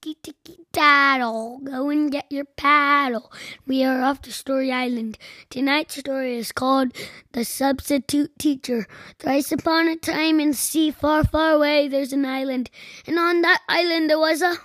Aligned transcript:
ticky 0.00 0.18
ticky 0.22 0.66
tattle. 0.72 1.60
Go 1.62 1.90
and 1.90 2.10
get 2.10 2.24
your 2.30 2.44
paddle. 2.44 3.30
We 3.66 3.84
are 3.84 4.02
off 4.02 4.22
to 4.22 4.32
Story 4.32 4.72
Island. 4.72 5.18
Tonight's 5.50 5.96
story 5.96 6.38
is 6.38 6.52
called 6.52 6.92
The 7.32 7.44
Substitute 7.44 8.38
Teacher. 8.38 8.86
Thrice 9.18 9.52
upon 9.52 9.88
a 9.88 9.96
time 9.96 10.40
in 10.40 10.54
sea 10.54 10.90
far, 10.90 11.24
far 11.24 11.52
away, 11.52 11.88
there's 11.88 12.14
an 12.14 12.24
island. 12.24 12.70
And 13.06 13.18
on 13.18 13.42
that 13.42 13.60
island 13.68 14.08
there 14.08 14.18
was 14.18 14.40
a 14.40 14.56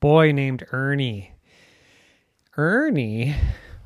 boy 0.00 0.32
named 0.32 0.66
Ernie. 0.72 1.32
Ernie 2.56 3.36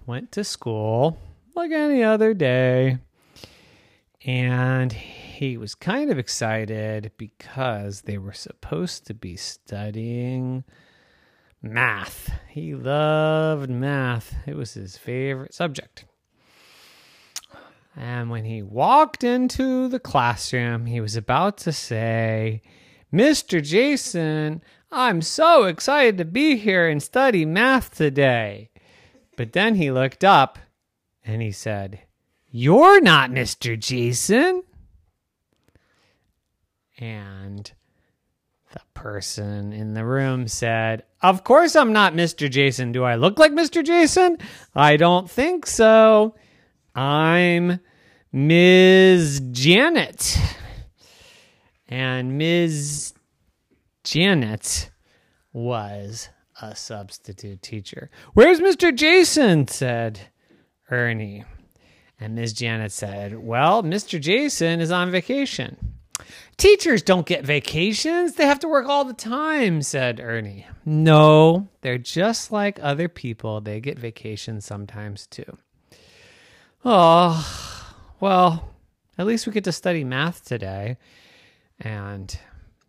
went 0.06 0.32
to 0.32 0.44
school 0.44 1.18
like 1.54 1.70
any 1.70 2.02
other 2.02 2.32
day. 2.32 2.98
And 4.24 4.96
he 5.38 5.56
was 5.56 5.76
kind 5.76 6.10
of 6.10 6.18
excited 6.18 7.12
because 7.16 8.00
they 8.00 8.18
were 8.18 8.32
supposed 8.32 9.06
to 9.06 9.14
be 9.14 9.36
studying 9.36 10.64
math. 11.62 12.28
He 12.48 12.74
loved 12.74 13.70
math, 13.70 14.34
it 14.46 14.56
was 14.56 14.74
his 14.74 14.96
favorite 14.96 15.54
subject. 15.54 16.06
And 17.94 18.30
when 18.30 18.46
he 18.46 18.62
walked 18.62 19.22
into 19.22 19.86
the 19.86 20.00
classroom, 20.00 20.86
he 20.86 21.00
was 21.00 21.14
about 21.14 21.56
to 21.58 21.72
say, 21.72 22.60
Mr. 23.12 23.62
Jason, 23.62 24.60
I'm 24.90 25.22
so 25.22 25.64
excited 25.66 26.18
to 26.18 26.24
be 26.24 26.56
here 26.56 26.88
and 26.88 27.00
study 27.00 27.44
math 27.44 27.96
today. 27.96 28.70
But 29.36 29.52
then 29.52 29.76
he 29.76 29.92
looked 29.92 30.24
up 30.24 30.58
and 31.24 31.40
he 31.42 31.52
said, 31.52 32.00
You're 32.50 33.00
not 33.00 33.30
Mr. 33.30 33.78
Jason. 33.78 34.64
And 36.98 37.70
the 38.72 38.80
person 38.94 39.72
in 39.72 39.94
the 39.94 40.04
room 40.04 40.48
said, 40.48 41.04
Of 41.22 41.44
course 41.44 41.76
I'm 41.76 41.92
not 41.92 42.14
Mr. 42.14 42.50
Jason. 42.50 42.92
Do 42.92 43.04
I 43.04 43.14
look 43.14 43.38
like 43.38 43.52
Mr. 43.52 43.84
Jason? 43.84 44.38
I 44.74 44.96
don't 44.96 45.30
think 45.30 45.66
so. 45.66 46.34
I'm 46.94 47.80
Ms. 48.32 49.40
Janet. 49.52 50.38
And 51.88 52.36
Ms. 52.36 53.14
Janet 54.04 54.90
was 55.52 56.28
a 56.60 56.74
substitute 56.76 57.62
teacher. 57.62 58.10
Where's 58.34 58.60
Mr. 58.60 58.94
Jason? 58.94 59.68
said 59.68 60.20
Ernie. 60.90 61.44
And 62.20 62.34
Ms. 62.34 62.52
Janet 62.52 62.92
said, 62.92 63.38
Well, 63.38 63.82
Mr. 63.82 64.20
Jason 64.20 64.80
is 64.80 64.90
on 64.90 65.10
vacation. 65.10 65.97
Teachers 66.56 67.02
don't 67.02 67.26
get 67.26 67.44
vacations. 67.44 68.34
They 68.34 68.46
have 68.46 68.58
to 68.60 68.68
work 68.68 68.88
all 68.88 69.04
the 69.04 69.12
time, 69.12 69.80
said 69.82 70.20
Ernie. 70.20 70.66
No, 70.84 71.68
they're 71.82 71.98
just 71.98 72.50
like 72.50 72.78
other 72.82 73.08
people. 73.08 73.60
They 73.60 73.80
get 73.80 73.98
vacations 73.98 74.64
sometimes 74.64 75.26
too. 75.26 75.56
Oh, 76.84 77.94
well, 78.20 78.70
at 79.16 79.26
least 79.26 79.46
we 79.46 79.52
get 79.52 79.64
to 79.64 79.72
study 79.72 80.04
math 80.04 80.44
today. 80.44 80.96
And 81.80 82.36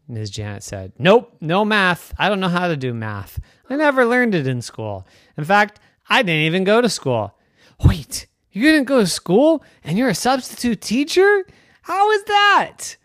Ms. 0.08 0.32
Janet 0.32 0.64
said, 0.64 0.94
Nope, 0.98 1.36
no 1.40 1.64
math. 1.64 2.14
I 2.18 2.30
don't 2.30 2.40
know 2.40 2.48
how 2.48 2.68
to 2.68 2.78
do 2.78 2.94
math. 2.94 3.40
I 3.70 3.76
never 3.76 4.06
learned 4.06 4.34
it 4.34 4.48
in 4.48 4.62
school. 4.62 5.08
In 5.38 5.44
fact, 5.44 5.80
I 6.10 6.24
didn't 6.24 6.42
even 6.42 6.64
go 6.64 6.82
to 6.82 6.90
school. 6.90 7.36
Wait, 7.86 8.26
you 8.52 8.64
didn't 8.64 8.88
go 8.88 9.00
to 9.00 9.08
school 9.08 9.64
and 9.84 9.98
you're 9.98 10.10
a 10.10 10.16
substitute 10.16 10.82
teacher? 10.82 11.46
How 11.84 12.12
is 12.12 12.24
that? 12.24 12.96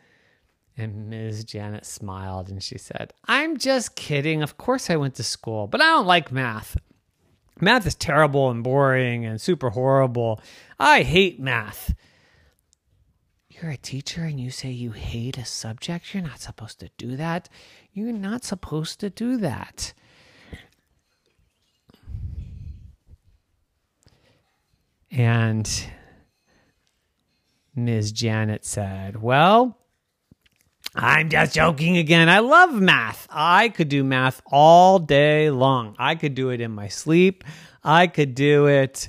And 0.76 1.08
Ms. 1.08 1.44
Janet 1.44 1.86
smiled 1.86 2.48
and 2.48 2.62
she 2.62 2.78
said, 2.78 3.12
I'm 3.26 3.58
just 3.58 3.94
kidding. 3.94 4.42
Of 4.42 4.56
course 4.56 4.90
I 4.90 4.96
went 4.96 5.14
to 5.16 5.22
school, 5.22 5.68
but 5.68 5.80
I 5.80 5.84
don't 5.84 6.06
like 6.06 6.32
math. 6.32 6.76
Math 7.60 7.86
is 7.86 7.94
terrible 7.94 8.50
and 8.50 8.64
boring 8.64 9.24
and 9.24 9.40
super 9.40 9.70
horrible. 9.70 10.40
I 10.78 11.02
hate 11.02 11.38
math. 11.38 11.94
You're 13.48 13.70
a 13.70 13.76
teacher 13.76 14.22
and 14.22 14.40
you 14.40 14.50
say 14.50 14.70
you 14.70 14.90
hate 14.90 15.38
a 15.38 15.44
subject? 15.44 16.12
You're 16.12 16.24
not 16.24 16.40
supposed 16.40 16.80
to 16.80 16.90
do 16.98 17.16
that. 17.16 17.48
You're 17.92 18.12
not 18.12 18.44
supposed 18.44 18.98
to 19.00 19.10
do 19.10 19.36
that. 19.36 19.92
And 25.12 25.86
Ms. 27.76 28.10
Janet 28.10 28.64
said, 28.64 29.22
Well, 29.22 29.78
I'm 30.96 31.28
just 31.28 31.54
joking 31.54 31.96
again. 31.96 32.28
I 32.28 32.38
love 32.38 32.72
math. 32.72 33.26
I 33.28 33.68
could 33.68 33.88
do 33.88 34.04
math 34.04 34.40
all 34.46 35.00
day 35.00 35.50
long. 35.50 35.96
I 35.98 36.14
could 36.14 36.36
do 36.36 36.50
it 36.50 36.60
in 36.60 36.70
my 36.70 36.86
sleep. 36.86 37.42
I 37.82 38.06
could 38.06 38.34
do 38.36 38.66
it 38.66 39.08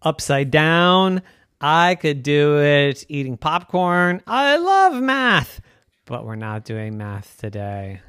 upside 0.00 0.50
down. 0.50 1.22
I 1.60 1.96
could 1.96 2.22
do 2.22 2.60
it 2.60 3.04
eating 3.08 3.36
popcorn. 3.36 4.22
I 4.26 4.56
love 4.56 5.02
math, 5.02 5.60
but 6.06 6.24
we're 6.24 6.36
not 6.36 6.64
doing 6.64 6.96
math 6.96 7.36
today. 7.36 8.00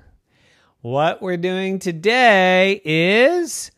What 0.81 1.21
we're 1.21 1.35
doing 1.35 1.79
today 1.79 2.79
is, 2.85 3.71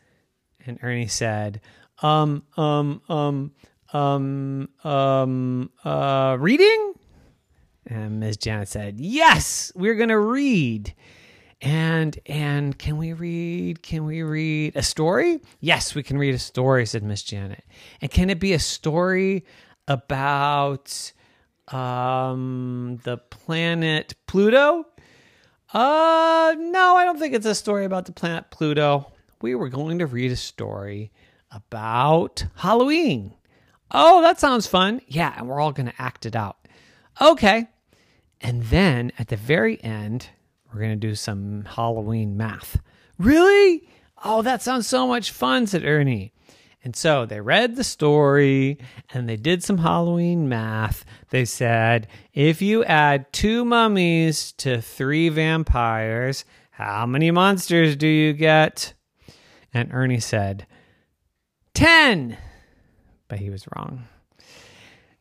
and 0.68 0.78
Ernie 0.84 1.08
said, 1.08 1.62
um, 2.04 2.44
um, 2.58 3.02
um, 3.10 3.52
um, 3.92 4.70
um, 4.84 5.72
uh, 5.84 6.38
reading? 6.40 6.94
And 7.92 8.20
Ms. 8.20 8.38
Janet 8.38 8.70
said, 8.70 9.00
Yes, 9.00 9.72
we're 9.76 9.96
going 9.96 10.10
to 10.10 10.20
read. 10.20 10.94
And 11.62 12.18
and 12.26 12.78
can 12.80 12.98
we 12.98 13.14
read 13.14 13.84
can 13.84 14.06
we 14.06 14.24
read 14.24 14.76
a 14.76 14.82
story? 14.82 15.42
Yes, 15.60 15.94
we 15.94 16.02
can 16.02 16.18
read 16.18 16.34
a 16.34 16.40
story, 16.40 16.88
said 16.88 17.04
Miss 17.04 17.22
Janet. 17.22 17.64
And 18.02 18.10
can 18.10 18.32
it 18.32 18.40
be 18.40 18.54
a 18.54 18.60
story 18.60 19.46
about 19.88 21.12
um 21.68 23.00
the 23.04 23.18
planet 23.18 24.16
Pluto? 24.26 24.88
Uh 25.72 26.56
no, 26.58 26.96
I 26.96 27.06
don't 27.06 27.20
think 27.20 27.36
it's 27.36 27.46
a 27.46 27.54
story 27.54 27.86
about 27.86 28.06
the 28.06 28.12
planet 28.12 28.50
Pluto. 28.50 29.12
We 29.44 29.54
were 29.54 29.70
going 29.70 30.00
to 30.00 30.08
read 30.08 30.32
a 30.32 30.36
story 30.36 31.12
about 31.52 32.44
Halloween. 32.56 33.36
Oh, 33.92 34.24
that 34.24 34.40
sounds 34.40 34.66
fun. 34.66 35.02
Yeah, 35.08 35.34
and 35.38 35.48
we're 35.48 35.60
all 35.60 35.74
going 35.74 35.90
to 35.90 36.02
act 36.02 36.26
it 36.26 36.36
out. 36.36 36.58
Okay. 37.22 37.68
And 38.42 38.64
then 38.64 39.12
at 39.20 39.28
the 39.28 39.36
very 39.36 39.82
end, 39.84 40.30
we're 40.68 40.80
going 40.80 41.00
to 41.00 41.08
do 41.08 41.16
some 41.16 41.66
Halloween 41.66 42.38
math. 42.38 42.82
Really? 43.18 43.88
Oh, 44.24 44.42
that 44.42 44.62
sounds 44.62 44.88
so 44.88 45.08
much 45.08 45.32
fun, 45.32 45.68
said 45.68 45.84
Ernie. 45.86 46.34
And 46.84 46.96
so 46.96 47.26
they 47.26 47.40
read 47.40 47.76
the 47.76 47.84
story 47.84 48.80
and 49.14 49.30
they 49.30 49.36
did 49.36 49.64
some 49.64 49.78
Halloween 49.78 50.50
math. 50.50 51.06
They 51.30 51.46
said, 51.46 52.08
if 52.34 52.62
you 52.62 52.84
add 52.86 53.32
two 53.32 53.64
mummies 53.64 54.52
to 54.54 54.82
three 54.82 55.30
vampires, 55.30 56.44
how 56.72 57.06
many 57.06 57.30
monsters 57.30 57.96
do 57.96 58.08
you 58.08 58.34
get? 58.34 58.94
And 59.74 59.94
Ernie 59.94 60.20
said, 60.20 60.66
10. 61.76 62.38
But 63.28 63.40
he 63.40 63.52
was 63.52 63.68
wrong. 63.76 64.08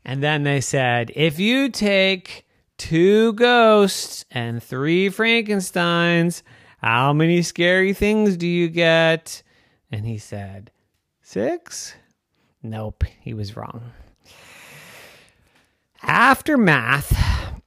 And 0.04 0.22
then 0.22 0.44
they 0.44 0.62
said, 0.62 1.12
if 1.14 1.38
you 1.38 1.68
take 1.68 2.46
two 2.80 3.34
ghosts 3.34 4.24
and 4.30 4.62
three 4.62 5.10
Frankensteins. 5.10 6.42
How 6.78 7.12
many 7.12 7.42
scary 7.42 7.92
things 7.92 8.38
do 8.38 8.46
you 8.46 8.68
get? 8.68 9.42
And 9.92 10.06
he 10.06 10.16
said, 10.16 10.70
Six? 11.20 11.94
Nope, 12.62 13.04
he 13.20 13.34
was 13.34 13.54
wrong. 13.54 13.92
After 16.02 16.56
math, 16.56 17.60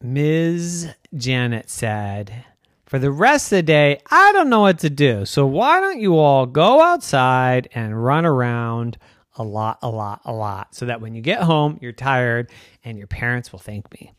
Ms. 0.00 0.94
Janet 1.12 1.68
said, 1.68 2.44
For 2.84 3.00
the 3.00 3.10
rest 3.10 3.46
of 3.46 3.56
the 3.56 3.62
day, 3.64 4.00
I 4.08 4.30
don't 4.30 4.48
know 4.48 4.60
what 4.60 4.78
to 4.80 4.90
do. 4.90 5.24
So 5.24 5.44
why 5.46 5.80
don't 5.80 5.98
you 5.98 6.16
all 6.16 6.46
go 6.46 6.80
outside 6.80 7.68
and 7.74 8.04
run 8.04 8.24
around 8.24 8.98
a 9.36 9.44
lot, 9.44 9.78
a 9.82 9.88
lot, 9.88 10.20
a 10.24 10.32
lot, 10.32 10.74
so 10.74 10.86
that 10.86 11.00
when 11.00 11.14
you 11.14 11.22
get 11.22 11.42
home, 11.42 11.78
you're 11.80 11.92
tired 11.92 12.50
and 12.84 12.98
your 12.98 13.06
parents 13.06 13.52
will 13.52 13.58
thank 13.58 13.92
me. 13.92 14.12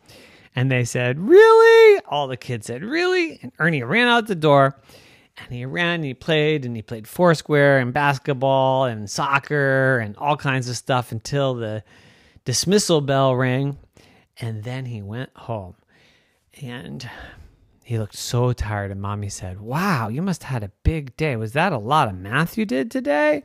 And 0.55 0.71
they 0.71 0.85
said, 0.85 1.19
Really? 1.19 2.01
All 2.07 2.27
the 2.27 2.37
kids 2.37 2.67
said, 2.67 2.83
Really? 2.83 3.39
And 3.41 3.51
Ernie 3.59 3.83
ran 3.83 4.07
out 4.07 4.27
the 4.27 4.35
door 4.35 4.75
and 5.37 5.53
he 5.53 5.65
ran 5.65 5.95
and 5.95 6.05
he 6.05 6.13
played 6.13 6.65
and 6.65 6.75
he 6.75 6.81
played 6.81 7.07
foursquare 7.07 7.77
and 7.77 7.93
basketball 7.93 8.85
and 8.85 9.09
soccer 9.09 9.99
and 9.99 10.17
all 10.17 10.35
kinds 10.35 10.67
of 10.67 10.75
stuff 10.75 11.11
until 11.11 11.53
the 11.53 11.83
dismissal 12.45 13.01
bell 13.01 13.35
rang. 13.35 13.77
And 14.39 14.63
then 14.63 14.85
he 14.85 15.01
went 15.01 15.29
home 15.35 15.75
and 16.61 17.07
he 17.83 17.99
looked 17.99 18.15
so 18.15 18.51
tired. 18.53 18.91
And 18.91 19.01
mommy 19.01 19.29
said, 19.29 19.61
Wow, 19.61 20.07
you 20.09 20.21
must 20.21 20.43
have 20.43 20.61
had 20.61 20.63
a 20.63 20.73
big 20.83 21.15
day. 21.17 21.35
Was 21.35 21.53
that 21.53 21.71
a 21.71 21.77
lot 21.77 22.07
of 22.07 22.15
math 22.15 22.57
you 22.57 22.65
did 22.65 22.89
today? 22.89 23.43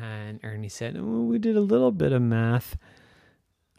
And 0.00 0.40
Ernie 0.42 0.68
said, 0.68 1.00
We 1.00 1.38
did 1.38 1.56
a 1.56 1.60
little 1.60 1.92
bit 1.92 2.12
of 2.12 2.22
math. 2.22 2.76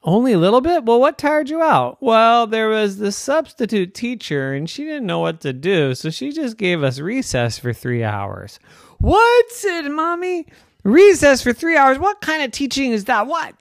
Only 0.04 0.34
a 0.34 0.40
little 0.40 0.62
bit? 0.62 0.84
Well, 0.84 1.00
what 1.00 1.20
tired 1.20 1.50
you 1.50 1.62
out? 1.62 1.98
Well, 2.02 2.48
there 2.48 2.70
was 2.70 2.98
the 2.98 3.12
substitute 3.12 3.94
teacher 3.94 4.52
and 4.52 4.68
she 4.68 4.84
didn't 4.84 5.06
know 5.06 5.20
what 5.20 5.42
to 5.42 5.54
do, 5.54 5.94
so 5.94 6.10
she 6.10 6.32
just 6.32 6.58
gave 6.58 6.82
us 6.82 6.98
recess 6.98 7.60
for 7.60 7.72
three 7.72 8.04
hours. 8.04 8.60
What? 8.98 9.52
said 9.52 9.88
Mommy. 9.90 10.48
Recess 10.84 11.44
for 11.44 11.54
three 11.54 11.78
hours? 11.78 12.00
What 12.00 12.22
kind 12.22 12.42
of 12.42 12.52
teaching 12.52 12.92
is 12.92 13.06
that? 13.06 13.28
What? 13.28 13.54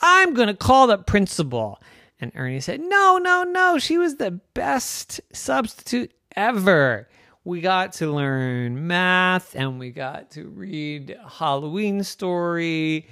I'm 0.00 0.34
going 0.34 0.46
to 0.48 0.54
call 0.54 0.86
the 0.86 0.98
principal. 0.98 1.80
And 2.20 2.30
Ernie 2.36 2.60
said, 2.60 2.80
No, 2.80 3.18
no, 3.18 3.42
no. 3.42 3.78
She 3.78 3.98
was 3.98 4.16
the 4.16 4.30
best 4.30 5.20
substitute 5.32 6.12
ever. 6.36 7.08
We 7.46 7.60
got 7.60 7.92
to 7.94 8.10
learn 8.10 8.86
math 8.86 9.54
and 9.54 9.78
we 9.78 9.90
got 9.90 10.30
to 10.32 10.48
read 10.48 11.18
Halloween 11.28 12.02
story. 12.02 13.06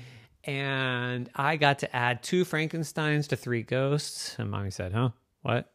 And 0.45 1.29
I 1.35 1.57
got 1.57 1.81
to 1.81 1.95
add 1.95 2.23
two 2.23 2.45
Frankensteins 2.47 3.29
to 3.29 3.37
three 3.37 3.63
ghosts. 3.63 4.35
And 4.39 4.51
mommy 4.51 4.71
said, 4.71 4.93
Huh? 4.93 5.11
What? 5.43 5.71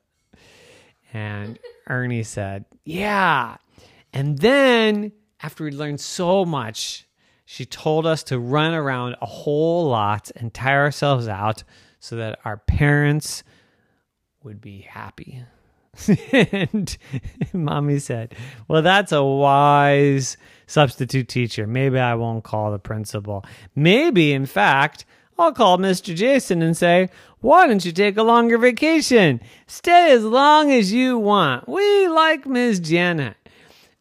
And 1.13 1.59
Ernie 1.87 2.23
said, 2.23 2.65
Yeah. 2.83 3.57
And 4.11 4.39
then 4.39 5.11
after 5.41 5.63
we 5.63 5.71
learned 5.71 6.01
so 6.01 6.43
much, 6.43 7.07
she 7.45 7.63
told 7.63 8.07
us 8.07 8.23
to 8.23 8.39
run 8.39 8.73
around 8.73 9.17
a 9.21 9.25
whole 9.27 9.87
lot 9.87 10.31
and 10.35 10.51
tire 10.51 10.81
ourselves 10.81 11.27
out 11.27 11.63
so 11.99 12.15
that 12.15 12.39
our 12.43 12.57
parents 12.57 13.43
would 14.43 14.59
be 14.59 14.79
happy. 14.79 15.43
and 16.31 16.97
mommy 17.53 17.99
said, 17.99 18.35
Well, 18.67 18.81
that's 18.81 19.11
a 19.11 19.23
wise 19.23 20.37
substitute 20.67 21.27
teacher. 21.27 21.65
Maybe 21.65 21.99
I 21.99 22.15
won't 22.15 22.43
call 22.43 22.71
the 22.71 22.79
principal. 22.79 23.45
Maybe, 23.75 24.33
in 24.33 24.45
fact, 24.45 25.05
I'll 25.39 25.53
call 25.53 25.77
Mr. 25.77 26.15
Jason 26.15 26.61
and 26.61 26.75
say, 26.75 27.09
Why 27.39 27.67
don't 27.67 27.85
you 27.85 27.91
take 27.91 28.17
a 28.17 28.23
longer 28.23 28.57
vacation? 28.57 29.41
Stay 29.67 30.11
as 30.11 30.23
long 30.23 30.71
as 30.71 30.91
you 30.91 31.17
want. 31.17 31.67
We 31.67 32.07
like 32.07 32.45
Miss 32.45 32.79
Janet. 32.79 33.35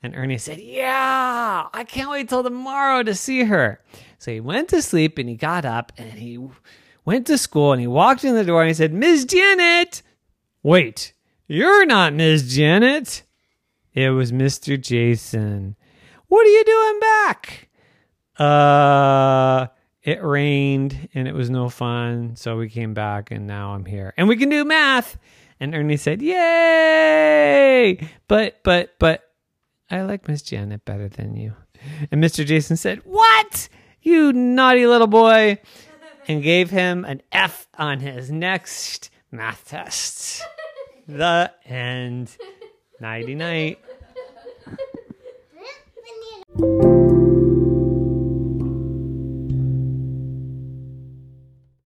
And 0.03 0.15
Ernie 0.15 0.39
said, 0.39 0.59
Yeah, 0.59 1.67
I 1.73 1.85
can't 1.85 2.11
wait 2.11 2.29
till 2.29 2.43
tomorrow 2.43 3.03
to 3.03 3.15
see 3.15 3.45
her. 3.45 3.81
So 4.19 4.33
he 4.33 4.41
went 4.41 4.69
to 4.71 4.83
sleep 4.83 5.19
and 5.19 5.29
he 5.29 5.37
got 5.37 5.65
up 5.65 5.93
and 5.99 6.13
he 6.13 6.39
went 7.05 7.27
to 7.27 7.39
school 7.39 7.73
and 7.73 7.81
he 7.81 7.87
walked 7.87 8.25
in 8.25 8.35
the 8.35 8.45
door 8.45 8.63
and 8.63 8.69
he 8.69 8.75
said, 8.75 8.93
Miss 8.93 9.25
Janet. 9.25 10.03
Wait, 10.63 11.13
you're 11.47 11.87
not 11.87 12.15
Miss 12.15 12.43
Janet. 12.43 13.23
It 13.95 14.11
was 14.11 14.33
Mr. 14.33 14.81
Jason. 14.81 15.77
What 16.29 16.47
are 16.47 16.51
you 16.51 16.65
doing 16.65 17.01
back? 17.01 17.69
Uh, 18.39 19.67
it 20.03 20.23
rained 20.23 21.09
and 21.15 21.27
it 21.27 21.35
was 21.35 21.49
no 21.49 21.69
fun. 21.69 22.37
So 22.37 22.57
we 22.57 22.69
came 22.69 22.95
back 22.95 23.31
and 23.31 23.47
now 23.47 23.75
I'm 23.75 23.85
here 23.85 24.13
and 24.17 24.29
we 24.29 24.37
can 24.37 24.49
do 24.49 24.65
math. 24.65 25.19
And 25.59 25.75
Ernie 25.75 25.97
said, 25.97 26.21
Yay! 26.21 27.99
But, 28.29 28.63
but, 28.63 28.95
but 28.99 29.23
I 29.91 30.03
like 30.03 30.29
Miss 30.29 30.43
Janet 30.43 30.85
better 30.85 31.09
than 31.09 31.35
you. 31.37 31.55
And 32.11 32.23
Mr. 32.23 32.45
Jason 32.45 32.77
said, 32.77 33.01
What? 33.05 33.69
You 34.03 34.33
naughty 34.33 34.87
little 34.87 35.07
boy. 35.07 35.59
And 36.29 36.43
gave 36.43 36.71
him 36.71 37.05
an 37.05 37.23
F 37.31 37.69
on 37.79 38.01
his 38.01 38.31
next 38.31 39.11
math 39.31 39.69
test. 39.69 40.43
The 41.07 41.53
end. 41.65 42.37
Nighty 43.01 43.35
night. 43.35 43.79